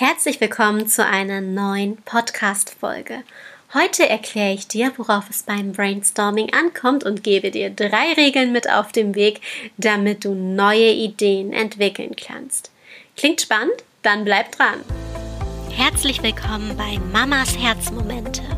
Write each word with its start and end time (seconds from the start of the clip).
Herzlich 0.00 0.40
willkommen 0.40 0.86
zu 0.86 1.04
einer 1.04 1.40
neuen 1.40 1.96
Podcast-Folge. 1.96 3.24
Heute 3.74 4.08
erkläre 4.08 4.54
ich 4.54 4.68
dir, 4.68 4.92
worauf 4.96 5.28
es 5.28 5.42
beim 5.42 5.72
Brainstorming 5.72 6.52
ankommt 6.52 7.02
und 7.02 7.24
gebe 7.24 7.50
dir 7.50 7.68
drei 7.70 8.12
Regeln 8.16 8.52
mit 8.52 8.70
auf 8.70 8.92
dem 8.92 9.16
Weg, 9.16 9.40
damit 9.76 10.24
du 10.24 10.36
neue 10.36 10.92
Ideen 10.92 11.52
entwickeln 11.52 12.14
kannst. 12.14 12.70
Klingt 13.16 13.40
spannend? 13.40 13.82
Dann 14.02 14.24
bleib 14.24 14.52
dran! 14.52 14.84
Herzlich 15.72 16.22
willkommen 16.22 16.76
bei 16.76 17.00
Mamas 17.12 17.58
Herzmomente. 17.58 18.57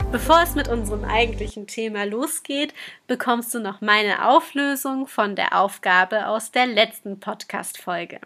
Bevor 0.11 0.41
es 0.41 0.55
mit 0.55 0.67
unserem 0.67 1.05
eigentlichen 1.05 1.67
Thema 1.67 2.03
losgeht, 2.03 2.73
bekommst 3.07 3.53
du 3.53 3.59
noch 3.59 3.79
meine 3.79 4.27
Auflösung 4.27 5.07
von 5.07 5.37
der 5.37 5.57
Aufgabe 5.57 6.27
aus 6.27 6.51
der 6.51 6.65
letzten 6.65 7.21
Podcast-Folge. 7.21 8.19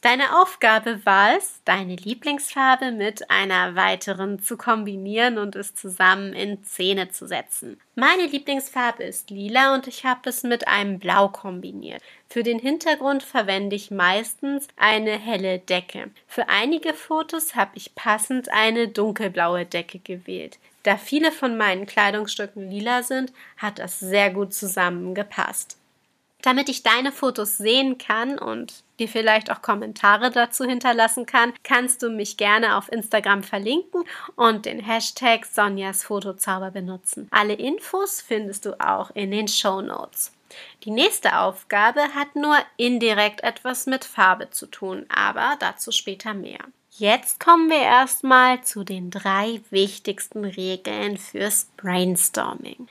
Deine 0.00 0.40
Aufgabe 0.40 1.04
war 1.04 1.36
es, 1.36 1.60
deine 1.66 1.94
Lieblingsfarbe 1.94 2.90
mit 2.90 3.30
einer 3.30 3.76
weiteren 3.76 4.40
zu 4.40 4.56
kombinieren 4.56 5.36
und 5.36 5.56
es 5.56 5.74
zusammen 5.74 6.32
in 6.32 6.64
Szene 6.64 7.10
zu 7.10 7.26
setzen. 7.26 7.78
Meine 7.96 8.24
Lieblingsfarbe 8.24 9.02
ist 9.02 9.28
lila 9.28 9.74
und 9.74 9.88
ich 9.88 10.06
habe 10.06 10.30
es 10.30 10.42
mit 10.42 10.68
einem 10.68 10.98
Blau 10.98 11.28
kombiniert. 11.28 12.02
Für 12.30 12.42
den 12.42 12.58
Hintergrund 12.58 13.22
verwende 13.22 13.76
ich 13.76 13.90
meistens 13.90 14.68
eine 14.76 15.18
helle 15.18 15.58
Decke. 15.58 16.10
Für 16.26 16.48
einige 16.48 16.94
Fotos 16.94 17.54
habe 17.54 17.72
ich 17.74 17.94
passend 17.94 18.50
eine 18.50 18.88
dunkelblaue 18.88 19.66
Decke 19.66 19.98
gewählt. 19.98 20.58
Da 20.82 20.96
viele 20.96 21.32
von 21.32 21.56
meinen 21.56 21.86
Kleidungsstücken 21.86 22.70
lila 22.70 23.02
sind, 23.02 23.32
hat 23.56 23.78
das 23.78 24.00
sehr 24.00 24.30
gut 24.30 24.54
zusammengepasst. 24.54 25.76
Damit 26.42 26.70
ich 26.70 26.82
deine 26.82 27.12
Fotos 27.12 27.58
sehen 27.58 27.98
kann 27.98 28.38
und 28.38 28.82
dir 28.98 29.08
vielleicht 29.08 29.50
auch 29.50 29.60
Kommentare 29.60 30.30
dazu 30.30 30.64
hinterlassen 30.64 31.26
kann, 31.26 31.52
kannst 31.64 32.02
du 32.02 32.08
mich 32.08 32.38
gerne 32.38 32.76
auf 32.76 32.90
Instagram 32.90 33.42
verlinken 33.42 34.04
und 34.36 34.64
den 34.64 34.80
Hashtag 34.80 35.44
Sonjas 35.44 36.04
Fotozauber 36.04 36.70
benutzen. 36.70 37.28
Alle 37.30 37.54
Infos 37.54 38.22
findest 38.22 38.64
du 38.64 38.80
auch 38.80 39.10
in 39.14 39.30
den 39.30 39.48
Show 39.48 39.82
Notes. 39.82 40.32
Die 40.84 40.90
nächste 40.90 41.38
Aufgabe 41.38 42.14
hat 42.14 42.34
nur 42.34 42.56
indirekt 42.76 43.42
etwas 43.42 43.86
mit 43.86 44.04
Farbe 44.04 44.50
zu 44.50 44.66
tun, 44.66 45.06
aber 45.14 45.56
dazu 45.60 45.92
später 45.92 46.34
mehr. 46.34 46.60
Jetzt 46.92 47.38
kommen 47.38 47.70
wir 47.70 47.80
erstmal 47.80 48.62
zu 48.62 48.82
den 48.82 49.10
drei 49.10 49.60
wichtigsten 49.70 50.44
Regeln 50.44 51.16
fürs 51.16 51.68
Brainstorming. 51.76 52.88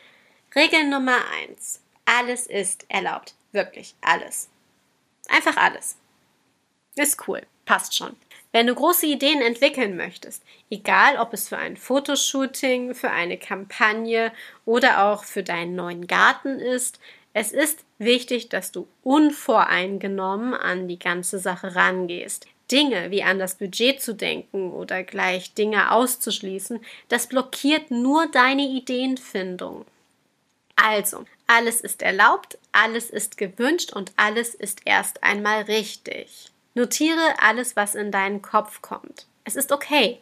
Regel 0.56 0.90
Nummer 0.90 1.18
eins: 1.42 1.82
Alles 2.06 2.48
ist 2.48 2.86
erlaubt. 2.88 3.36
Wirklich 3.52 3.94
alles. 4.02 4.50
Einfach 5.28 5.58
alles. 5.58 5.98
Ist 6.96 7.28
cool. 7.28 7.42
Passt 7.66 7.96
schon. 7.96 8.16
Wenn 8.52 8.68
du 8.68 8.74
große 8.74 9.06
Ideen 9.06 9.42
entwickeln 9.42 9.96
möchtest, 9.96 10.44
egal 10.72 11.18
ob 11.18 11.34
es 11.34 11.50
für 11.50 11.58
ein 11.58 11.78
Fotoshooting, 11.78 12.96
für 12.96 13.12
eine 13.12 13.38
Kampagne 13.38 14.32
oder 14.66 15.06
auch 15.06 15.24
für 15.24 15.44
deinen 15.44 15.76
neuen 15.76 16.08
Garten 16.08 16.58
ist, 16.58 17.00
es 17.34 17.52
ist 17.52 17.84
wichtig, 18.00 18.50
dass 18.50 18.72
du 18.72 18.88
unvoreingenommen 19.04 20.56
an 20.56 20.88
die 20.88 20.98
ganze 20.98 21.38
Sache 21.38 21.76
rangehst. 21.76 22.48
Dinge 22.72 23.12
wie 23.12 23.24
an 23.24 23.40
das 23.40 23.56
Budget 23.56 24.02
zu 24.02 24.14
denken 24.14 24.72
oder 24.72 25.04
gleich 25.04 25.54
Dinge 25.54 25.92
auszuschließen, 25.92 26.80
das 27.08 27.28
blockiert 27.28 27.92
nur 27.92 28.28
deine 28.28 28.64
Ideenfindung. 28.64 29.86
Also, 30.76 31.26
alles 31.48 31.82
ist 31.82 32.02
erlaubt, 32.02 32.58
alles 32.72 33.10
ist 33.10 33.38
gewünscht 33.38 33.92
und 33.92 34.14
alles 34.16 34.56
ist 34.56 34.82
erst 34.86 35.24
einmal 35.24 35.64
richtig. 35.64 36.52
Notiere 36.74 37.36
alles, 37.40 37.76
was 37.76 37.96
in 37.96 38.12
deinen 38.12 38.42
Kopf 38.42 38.82
kommt. 38.82 39.26
Es 39.44 39.56
ist 39.56 39.72
okay. 39.72 40.20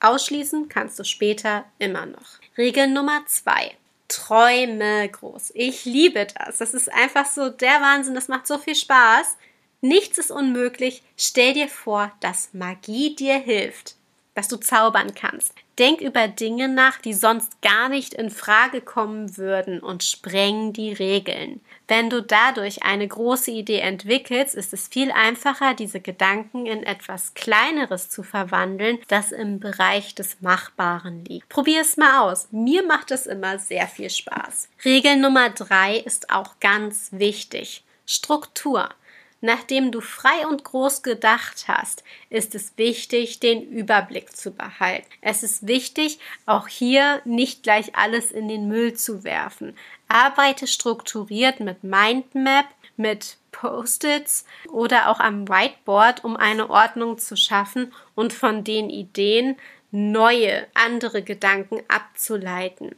Ausschließen 0.00 0.68
kannst 0.68 0.98
du 0.98 1.04
später 1.04 1.64
immer 1.78 2.04
noch. 2.04 2.38
Regel 2.58 2.88
Nummer 2.88 3.24
zwei. 3.26 3.76
Träume 4.08 5.08
groß. 5.08 5.52
Ich 5.54 5.84
liebe 5.84 6.26
das. 6.26 6.58
Das 6.58 6.74
ist 6.74 6.92
einfach 6.92 7.26
so 7.26 7.48
der 7.48 7.80
Wahnsinn. 7.80 8.14
Das 8.14 8.28
macht 8.28 8.46
so 8.46 8.58
viel 8.58 8.74
Spaß. 8.74 9.36
Nichts 9.80 10.18
ist 10.18 10.30
unmöglich. 10.30 11.02
Stell 11.16 11.54
dir 11.54 11.68
vor, 11.68 12.12
dass 12.20 12.50
Magie 12.52 13.14
dir 13.14 13.38
hilft, 13.38 13.96
dass 14.34 14.48
du 14.48 14.56
zaubern 14.56 15.14
kannst. 15.14 15.52
Denk 15.78 16.00
über 16.00 16.26
Dinge 16.26 16.68
nach, 16.68 16.98
die 16.98 17.12
sonst 17.12 17.60
gar 17.60 17.90
nicht 17.90 18.14
in 18.14 18.30
Frage 18.30 18.80
kommen 18.80 19.36
würden 19.36 19.80
und 19.80 20.02
spreng 20.02 20.72
die 20.72 20.94
Regeln. 20.94 21.60
Wenn 21.86 22.08
du 22.08 22.22
dadurch 22.22 22.82
eine 22.82 23.06
große 23.06 23.50
Idee 23.50 23.80
entwickelst, 23.80 24.54
ist 24.54 24.72
es 24.72 24.88
viel 24.88 25.12
einfacher, 25.12 25.74
diese 25.74 26.00
Gedanken 26.00 26.64
in 26.64 26.82
etwas 26.82 27.34
Kleineres 27.34 28.08
zu 28.08 28.22
verwandeln, 28.22 28.98
das 29.08 29.32
im 29.32 29.60
Bereich 29.60 30.14
des 30.14 30.40
Machbaren 30.40 31.26
liegt. 31.26 31.50
Probier 31.50 31.82
es 31.82 31.98
mal 31.98 32.20
aus. 32.20 32.48
Mir 32.50 32.82
macht 32.86 33.10
es 33.10 33.26
immer 33.26 33.58
sehr 33.58 33.86
viel 33.86 34.08
Spaß. 34.08 34.70
Regel 34.84 35.16
Nummer 35.18 35.50
drei 35.50 35.98
ist 35.98 36.30
auch 36.30 36.58
ganz 36.60 37.10
wichtig. 37.12 37.84
Struktur. 38.06 38.88
Nachdem 39.40 39.92
du 39.92 40.00
frei 40.00 40.46
und 40.46 40.64
groß 40.64 41.02
gedacht 41.02 41.66
hast, 41.68 42.02
ist 42.30 42.54
es 42.54 42.72
wichtig, 42.76 43.38
den 43.38 43.62
Überblick 43.62 44.34
zu 44.34 44.50
behalten. 44.50 45.06
Es 45.20 45.42
ist 45.42 45.66
wichtig, 45.66 46.18
auch 46.46 46.68
hier 46.68 47.20
nicht 47.24 47.62
gleich 47.62 47.94
alles 47.94 48.32
in 48.32 48.48
den 48.48 48.66
Müll 48.66 48.94
zu 48.94 49.24
werfen. 49.24 49.76
Arbeite 50.08 50.66
strukturiert 50.66 51.60
mit 51.60 51.84
Mindmap, 51.84 52.66
mit 52.96 53.36
Post-its 53.52 54.46
oder 54.70 55.10
auch 55.10 55.20
am 55.20 55.48
Whiteboard, 55.48 56.24
um 56.24 56.36
eine 56.36 56.70
Ordnung 56.70 57.18
zu 57.18 57.36
schaffen 57.36 57.92
und 58.14 58.32
von 58.32 58.64
den 58.64 58.90
Ideen 58.90 59.56
neue, 59.90 60.66
andere 60.74 61.22
Gedanken 61.22 61.82
abzuleiten. 61.88 62.94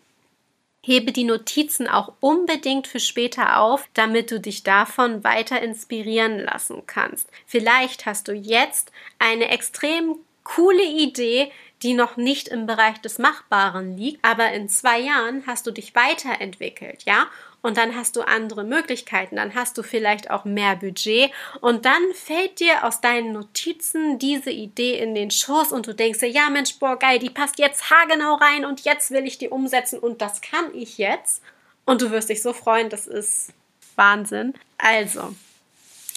Hebe 0.89 1.13
die 1.13 1.25
Notizen 1.25 1.87
auch 1.87 2.15
unbedingt 2.21 2.87
für 2.87 2.99
später 2.99 3.61
auf, 3.61 3.87
damit 3.93 4.31
du 4.31 4.41
dich 4.41 4.63
davon 4.63 5.23
weiter 5.23 5.61
inspirieren 5.61 6.39
lassen 6.39 6.85
kannst. 6.87 7.29
Vielleicht 7.45 8.07
hast 8.07 8.27
du 8.27 8.33
jetzt 8.33 8.91
eine 9.19 9.51
extrem 9.51 10.17
coole 10.45 10.83
Idee, 10.83 11.53
die 11.83 11.95
noch 11.95 12.17
nicht 12.17 12.49
im 12.49 12.67
Bereich 12.67 12.99
des 12.99 13.19
Machbaren 13.19 13.97
liegt, 13.97 14.25
aber 14.25 14.53
in 14.53 14.69
zwei 14.69 14.99
Jahren 14.99 15.45
hast 15.47 15.67
du 15.67 15.71
dich 15.71 15.95
weiterentwickelt, 15.95 17.05
ja? 17.05 17.29
und 17.61 17.77
dann 17.77 17.97
hast 17.97 18.17
du 18.17 18.23
andere 18.23 18.65
Möglichkeiten, 18.65 19.37
dann 19.37 19.55
hast 19.55 19.77
du 19.79 19.83
vielleicht 19.83 20.31
auch 20.31 20.45
mehr 20.45 20.77
Budget 20.77 21.31
und 21.61 21.85
dann 21.85 22.03
fällt 22.15 22.61
dir 22.61 22.85
aus 22.85 23.01
deinen 23.01 23.33
Notizen 23.33 24.19
diese 24.19 24.51
Idee 24.51 24.99
in 24.99 25.15
den 25.15 25.31
Schoß 25.31 25.73
und 25.73 25.87
du 25.87 25.95
denkst 25.95 26.21
dir, 26.21 26.29
ja 26.29 26.51
Mensch, 26.51 26.79
boah, 26.79 26.99
geil, 26.99 27.19
die 27.19 27.31
passt 27.31 27.59
jetzt 27.59 27.91
haargenau 27.91 28.35
rein 28.35 28.65
und 28.65 28.83
jetzt 28.83 29.11
will 29.11 29.27
ich 29.27 29.39
die 29.39 29.49
umsetzen 29.49 29.99
und 29.99 30.23
das 30.23 30.41
kann 30.41 30.73
ich 30.75 30.99
jetzt 30.99 31.43
und 31.85 32.01
du 32.03 32.11
wirst 32.11 32.29
dich 32.29 32.43
so 32.43 32.53
freuen, 32.53 32.91
das 32.91 33.07
ist 33.07 33.53
Wahnsinn. 33.97 34.55
Also, 34.77 35.35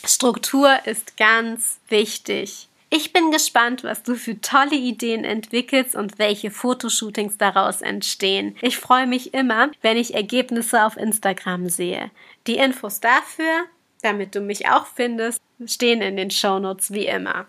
Struktur 0.05 0.79
ist 0.85 1.17
ganz 1.17 1.79
wichtig. 1.88 2.67
Ich 2.94 3.13
bin 3.13 3.31
gespannt, 3.31 3.85
was 3.85 4.03
du 4.03 4.16
für 4.16 4.41
tolle 4.41 4.75
Ideen 4.75 5.24
entwickelst 5.24 5.96
und 5.96 6.19
welche 6.19 6.52
Fotoshootings 6.52 7.38
daraus 7.38 7.81
entstehen. 7.81 8.57
Ich 8.62 8.78
freue 8.78 9.07
mich 9.07 9.34
immer, 9.34 9.72
wenn 9.81 9.96
ich 9.96 10.13
Ergebnisse 10.13 10.85
auf 10.85 10.97
Instagram 10.97 11.69
sehe. 11.69 12.12
Die 12.48 12.57
Infos 12.57 13.00
dafür, 13.00 13.63
damit 14.01 14.36
du 14.36 14.42
mich 14.42 14.68
auch 14.68 14.88
findest, 14.88 15.42
stehen 15.65 16.01
in 16.01 16.18
den 16.18 16.31
Shownotes 16.31 16.92
wie 16.92 17.06
immer. 17.06 17.45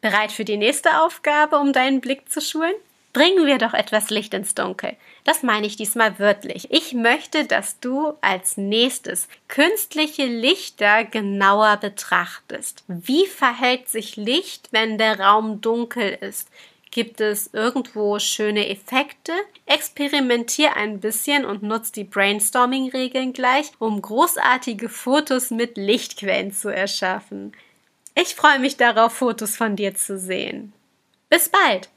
Bereit 0.00 0.32
für 0.32 0.44
die 0.44 0.56
nächste 0.56 1.02
Aufgabe, 1.02 1.58
um 1.58 1.72
deinen 1.72 2.00
Blick 2.00 2.28
zu 2.28 2.40
schulen? 2.40 2.74
Bringen 3.12 3.46
wir 3.46 3.58
doch 3.58 3.74
etwas 3.74 4.10
Licht 4.10 4.34
ins 4.34 4.54
Dunkel. 4.54 4.96
Das 5.24 5.42
meine 5.42 5.66
ich 5.66 5.76
diesmal 5.76 6.18
wörtlich. 6.20 6.70
Ich 6.70 6.94
möchte, 6.94 7.44
dass 7.44 7.80
du 7.80 8.14
als 8.20 8.56
nächstes 8.56 9.28
künstliche 9.48 10.26
Lichter 10.26 11.04
genauer 11.04 11.76
betrachtest. 11.78 12.84
Wie 12.86 13.26
verhält 13.26 13.88
sich 13.88 14.16
Licht, 14.16 14.68
wenn 14.70 14.96
der 14.96 15.18
Raum 15.18 15.60
dunkel 15.60 16.16
ist? 16.20 16.48
Gibt 16.92 17.20
es 17.20 17.50
irgendwo 17.52 18.18
schöne 18.18 18.68
Effekte? 18.68 19.32
Experimentier 19.66 20.76
ein 20.76 21.00
bisschen 21.00 21.44
und 21.44 21.62
nutz 21.62 21.92
die 21.92 22.04
Brainstorming-Regeln 22.04 23.32
gleich, 23.32 23.70
um 23.78 24.02
großartige 24.02 24.88
Fotos 24.88 25.50
mit 25.50 25.76
Lichtquellen 25.76 26.52
zu 26.52 26.68
erschaffen. 26.68 27.52
Ich 28.14 28.34
freue 28.34 28.58
mich 28.58 28.76
darauf, 28.76 29.14
Fotos 29.14 29.56
von 29.56 29.76
dir 29.76 29.94
zu 29.94 30.18
sehen. 30.18 30.72
Bis 31.28 31.48
bald! 31.48 31.88